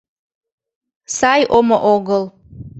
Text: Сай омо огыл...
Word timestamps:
Сай 1.17 1.41
омо 1.57 1.77
огыл... 1.93 2.23